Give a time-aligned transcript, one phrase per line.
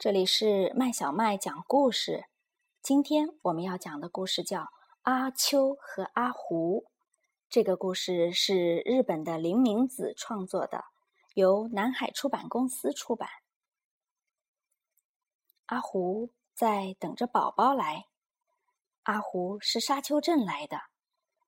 [0.00, 2.24] 这里是麦小麦讲故事。
[2.80, 4.62] 今天我们要讲的故事叫
[5.02, 6.84] 《阿秋和阿胡》。
[7.50, 10.86] 这个故事是日本的林明子创作的，
[11.34, 13.28] 由南海出版公司出版。
[15.66, 18.06] 阿胡在等着宝宝来。
[19.02, 20.78] 阿胡是沙丘镇来的，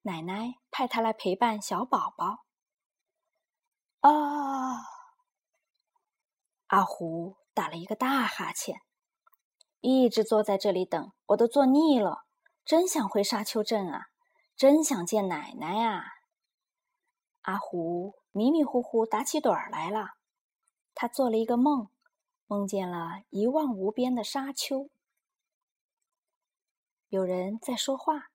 [0.00, 2.46] 奶奶派他来陪伴小宝宝。
[4.00, 4.10] 啊，
[6.68, 7.36] 阿胡。
[7.58, 8.82] 打了一个大哈欠，
[9.80, 12.24] 一直坐在这里等，我都坐腻了，
[12.64, 14.06] 真想回沙丘镇啊，
[14.54, 16.04] 真想见奶奶呀。
[17.40, 20.10] 阿胡迷迷糊糊打起盹儿来了，
[20.94, 21.90] 他做了一个梦，
[22.46, 24.88] 梦见了一望无边的沙丘，
[27.08, 28.30] 有人在说话，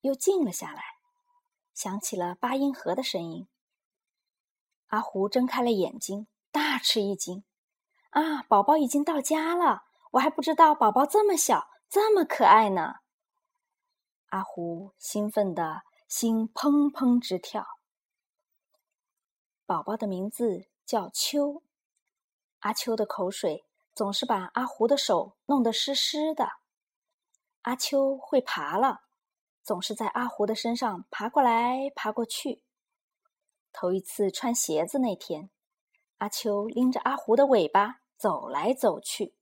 [0.00, 0.82] 又静了下来，
[1.74, 3.46] 响起了八音盒的声音。
[4.88, 7.44] 阿胡睁开了眼睛，大吃一惊。
[8.10, 12.94] 啊，宝宝已经到家了，我还不知道宝宝这么小，这么可爱呢。
[14.30, 17.66] 阿胡兴奋的心砰砰直跳。
[19.66, 21.62] 宝宝的名字叫秋，
[22.60, 26.48] 阿秋的口水总是把阿胡的手弄得湿湿的。
[27.62, 29.02] 阿秋会爬了，
[29.62, 32.64] 总是在阿胡的身上爬过来爬过去。
[33.70, 35.50] 头一次穿鞋子那天。
[36.18, 39.34] 阿秋拎着阿胡的尾巴走来走去。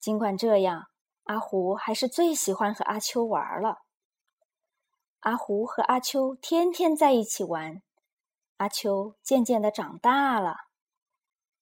[0.00, 0.88] 尽管这样，
[1.24, 3.78] 阿胡还是最喜欢和阿秋玩了。
[5.20, 7.82] 阿胡和阿秋天天在一起玩，
[8.58, 10.56] 阿秋渐渐的长大了，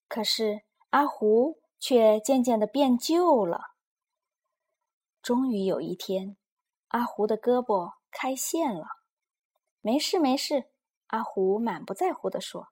[0.09, 3.75] 可是阿胡却渐渐的变旧了。
[5.23, 6.37] 终于有一天，
[6.89, 8.87] 阿胡的胳膊开线了。
[9.81, 10.71] 没事没事，
[11.07, 12.69] 阿胡满不在乎的说。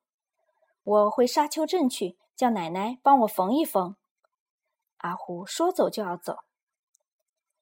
[0.91, 3.95] 我回沙丘镇去，叫奶奶帮我缝一缝。
[4.97, 6.39] 阿胡说走就要走，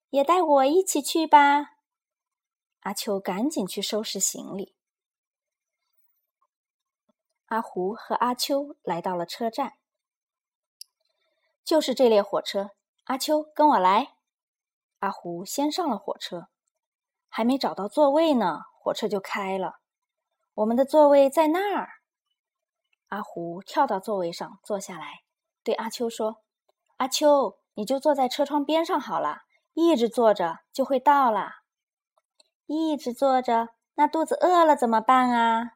[0.09, 1.75] 也带我一起去吧。
[2.81, 4.75] 阿秋赶紧去收拾行李。
[7.49, 9.75] 阿胡和阿秋来到了车站，
[11.63, 12.71] 就是这列火车。
[13.05, 14.15] 阿秋，跟我来。
[15.01, 16.49] 阿胡先上了火车，
[17.29, 19.81] 还没找到座位呢，火车就开了。
[20.55, 21.98] 我们的座位在那儿。
[23.09, 25.23] 阿胡跳到座位上坐下来，
[25.63, 26.43] 对阿秋说
[26.99, 29.43] ：“阿秋，你就坐在车窗边上好了，
[29.73, 31.63] 一直坐着就会到啦。
[32.67, 35.73] 一直坐着，那肚子饿了怎么办啊？”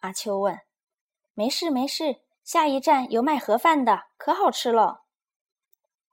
[0.00, 0.60] 阿秋问。
[1.32, 5.04] “没事没事，下一站有卖盒饭的，可好吃了。”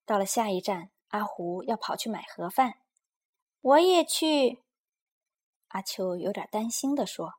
[0.06, 2.76] 到了下一站，阿胡要跑去买盒饭，
[3.60, 4.64] 我也去。
[5.70, 7.34] 阿秋有点担心地说：“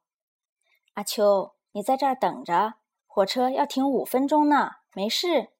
[0.93, 2.76] 阿秋。”你在这儿等着，
[3.06, 4.76] 火车要停五分钟呢。
[4.94, 5.53] 没事，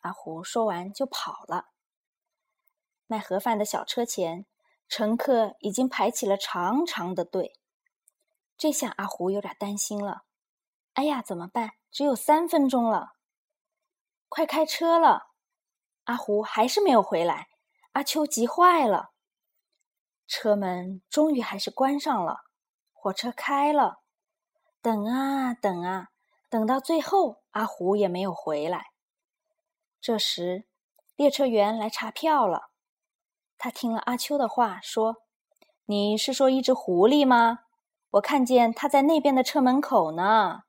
[0.00, 1.68] 阿胡说完就跑了。
[3.06, 4.44] 卖盒饭的小车前，
[4.90, 7.58] 乘客已经排起了长长的队。
[8.58, 10.24] 这下阿胡有点担心了。
[10.92, 11.70] 哎呀，怎么办？
[11.90, 13.14] 只有三分钟了，
[14.28, 15.28] 快开车了！
[16.04, 17.48] 阿胡还是没有回来，
[17.92, 19.12] 阿秋急坏了。
[20.26, 22.42] 车门终于还是关上了，
[22.92, 24.01] 火车开了。
[24.82, 26.08] 等啊等啊，
[26.50, 28.86] 等到最后，阿胡也没有回来。
[30.00, 30.64] 这时，
[31.14, 32.70] 列车员来查票了。
[33.56, 35.18] 他听了阿秋的话，说
[35.86, 37.60] ：“你是说一只狐狸吗？
[38.10, 40.64] 我看见它在那边的车门口呢。”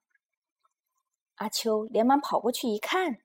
[1.37, 3.17] 阿秋连忙跑过去一看，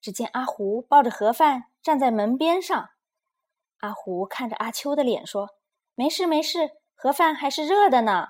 [0.00, 2.88] 只见阿胡抱着盒饭站在门边上。
[3.80, 5.50] 阿胡看着阿秋的脸说
[5.94, 8.28] ：“没事没事，盒饭还是热的呢。”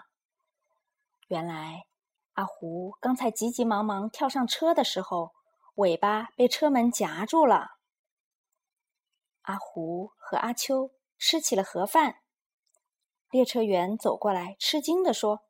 [1.34, 1.86] 原来，
[2.34, 5.32] 阿胡刚才急急忙忙跳上车的时候，
[5.74, 7.70] 尾巴被车门夹住了。
[9.42, 12.18] 阿胡和阿秋吃起了盒饭。
[13.30, 15.40] 列车员走过来，吃惊地说：“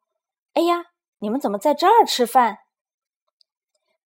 [0.54, 0.86] 哎呀，
[1.18, 2.60] 你们怎么在这儿吃饭？”“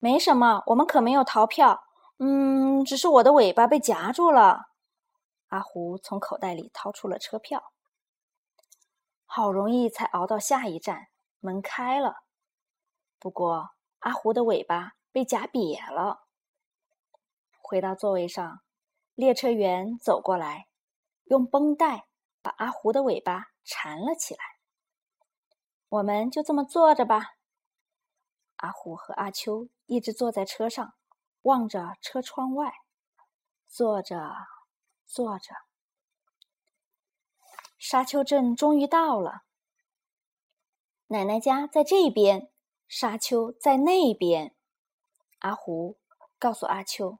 [0.00, 1.84] 没什么，我们可没有逃票。
[2.18, 4.62] 嗯，只是我的尾巴被夹住了。”
[5.50, 7.72] 阿胡从口袋里掏出了车票。
[9.26, 11.06] 好容易才熬到下一站。
[11.40, 12.24] 门开了，
[13.18, 13.70] 不过
[14.00, 16.26] 阿胡的尾巴被夹瘪了。
[17.60, 18.62] 回到座位上，
[19.14, 20.68] 列车员走过来，
[21.24, 22.08] 用绷带
[22.42, 24.40] 把阿胡的尾巴缠了起来。
[25.88, 27.34] 我们就这么坐着吧。
[28.56, 30.94] 阿胡和阿秋一直坐在车上，
[31.42, 32.72] 望着车窗外，
[33.66, 34.34] 坐着，
[35.06, 35.54] 坐着。
[37.78, 39.44] 沙丘镇终于到了。
[41.10, 42.50] 奶奶家在这边，
[42.86, 44.54] 沙丘在那边。
[45.38, 45.96] 阿胡
[46.38, 47.18] 告诉阿秋：“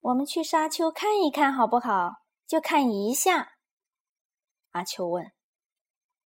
[0.00, 2.22] 我们去沙丘看一看好不好？
[2.44, 3.58] 就看一下。
[4.72, 5.30] 阿秋问。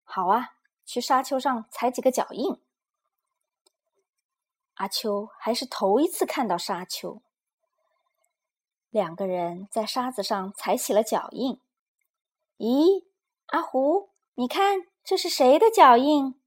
[0.02, 0.54] 好啊，
[0.86, 2.62] 去沙丘上踩几个脚印。
[4.74, 7.20] 阿秋还是头一次看到沙丘。
[8.88, 11.60] 两个人在沙子上踩起了脚印。
[12.56, 13.04] 咦，
[13.46, 16.40] 阿胡，你看这是谁的脚印？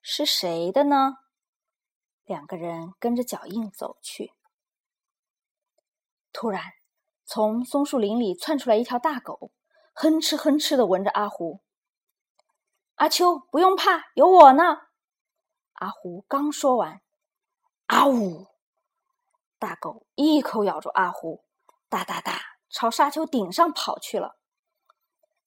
[0.00, 1.16] 是谁的呢？
[2.24, 4.32] 两个人跟着脚印走去。
[6.32, 6.62] 突然，
[7.26, 9.52] 从松树林里窜出来一条大狗，
[9.92, 11.60] 哼哧哼哧的闻着阿胡。
[12.94, 14.78] 阿秋，不用怕，有我呢。
[15.74, 17.02] 阿胡刚说完，
[17.84, 18.46] 啊呜！
[19.58, 21.44] 大狗一口咬住阿胡，
[21.90, 22.40] 哒哒哒，
[22.70, 24.38] 朝沙丘顶上跑去了。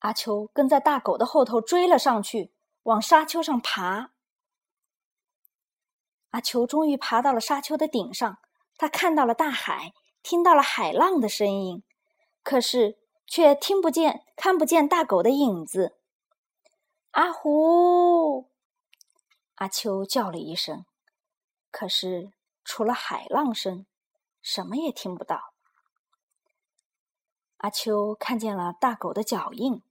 [0.01, 2.51] 阿秋跟在大狗的后头追了上去，
[2.83, 4.11] 往沙丘上爬。
[6.31, 8.39] 阿秋终于爬到了沙丘的顶上，
[8.77, 9.93] 他看到了大海，
[10.23, 11.83] 听到了海浪的声音，
[12.41, 15.99] 可是却听不见、看不见大狗的影子。
[17.11, 18.49] 阿胡，
[19.55, 20.85] 阿秋叫了一声，
[21.69, 22.31] 可是
[22.63, 23.85] 除了海浪声，
[24.41, 25.53] 什么也听不到。
[27.57, 29.83] 阿秋看见了大狗的脚印，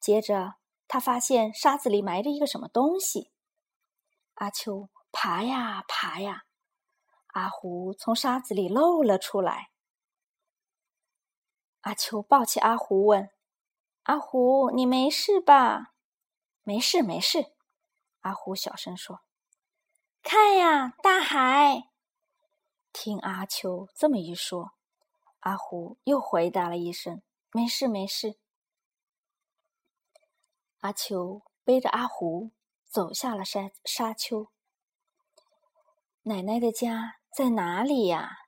[0.00, 0.54] 接着
[0.88, 3.30] 他发现沙子里埋着一个什么东西。
[4.34, 4.88] 阿秋。
[5.12, 6.44] 爬呀爬呀，
[7.32, 9.72] 阿胡从沙子里露了出来。
[11.80, 13.28] 阿秋抱起阿胡问
[14.06, 15.94] ：“阿胡，你没事吧
[16.62, 17.52] ？”“没事，没事。”
[18.22, 19.22] 阿胡小声说。
[20.22, 21.88] “看呀，大海！”
[22.94, 24.74] 听阿秋这么一说，
[25.40, 27.20] 阿胡又回答了一声
[27.50, 28.38] ：“没事，没事。”
[30.80, 32.50] 阿秋背着阿胡
[32.86, 34.48] 走下了沙沙丘。
[36.22, 38.38] 奶奶的家在哪里呀？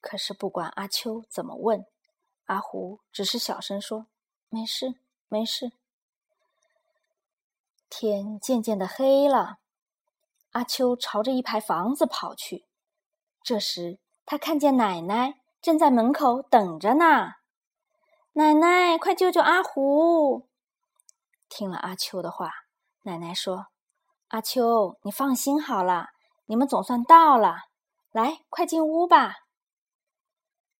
[0.00, 1.84] 可是不管阿秋怎么问，
[2.46, 4.06] 阿胡只是小声说
[4.48, 4.94] ：“没事，
[5.28, 5.72] 没事。”
[7.90, 9.58] 天渐渐的黑了，
[10.52, 12.66] 阿秋朝着一排房子跑去。
[13.42, 17.39] 这时，他看见奶奶正在门口等着呢。
[18.40, 20.48] 奶奶，快救救阿胡！
[21.50, 22.50] 听了阿秋的话，
[23.02, 23.66] 奶奶说。
[24.28, 26.06] 阿秋，你放心好了，
[26.46, 27.56] 你们总算到了，
[28.12, 29.34] 来，快进屋吧。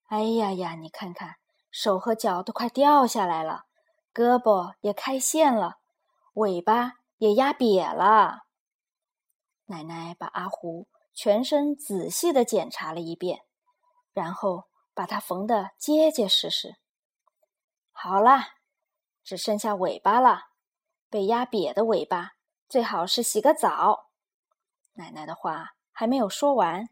[0.06, 1.36] 哎呀呀，你看看，
[1.70, 3.64] 手和脚都快掉下来了，
[4.14, 5.80] 胳膊也开线了，
[6.32, 8.44] 尾巴也压瘪了。
[9.66, 13.42] 奶奶把阿胡全身仔细的检查了一遍，
[14.14, 14.64] 然后
[14.94, 16.76] 把它缝得结结实实。
[18.02, 18.40] 好了，
[19.22, 20.44] 只剩下尾巴了，
[21.10, 22.30] 被压瘪的尾巴。
[22.66, 24.08] 最好是洗个澡。
[24.94, 26.88] 奶奶的话还没有说完，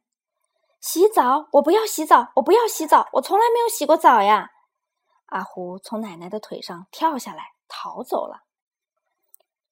[0.83, 1.49] 洗澡？
[1.53, 2.31] 我不要洗澡！
[2.37, 3.09] 我不要洗澡！
[3.15, 4.51] 我从来没有洗过澡呀！
[5.29, 8.43] 阿胡从奶奶的腿上跳下来，逃走了。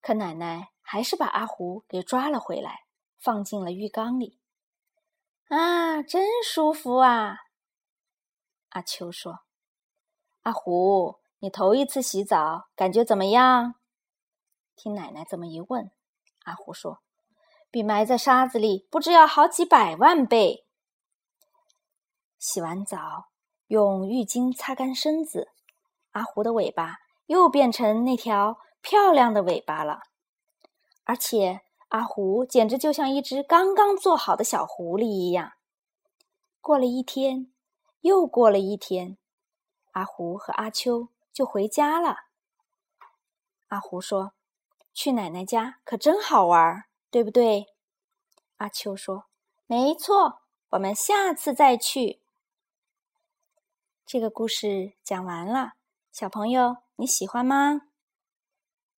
[0.01, 2.87] 可奶奶还是把阿胡给抓了回来，
[3.19, 4.41] 放进了浴缸里。
[5.49, 7.41] 啊，真舒服啊！
[8.71, 9.41] 阿秋说
[10.45, 13.75] ：“阿胡，你头一次洗澡，感觉怎么样？”
[14.75, 15.91] 听奶奶这么一问。
[16.45, 17.01] 阿胡说
[17.71, 20.67] ：“比埋在沙子里不知要好几百万倍。”
[22.39, 23.29] 洗完澡，
[23.67, 25.51] 用浴巾擦干身子，
[26.13, 30.01] 阿胡的尾巴又变成那条漂亮的尾巴了。
[31.05, 35.53] 而且，阿胡简直就像一只刚刚做好的小狐狸一样。
[36.61, 37.53] 过了一天，
[38.01, 39.19] 又过了一天，
[39.93, 42.17] 阿胡和阿秋就回家了。
[43.69, 44.33] 阿胡说。
[44.95, 47.67] 去奶奶家可真好玩，对不对？
[48.57, 49.27] 阿秋说
[49.69, 50.41] ：“没错，
[50.71, 52.23] 我们下次再去。”
[54.07, 55.75] 这个故事讲完了，
[56.11, 57.83] 小朋友你喜欢吗？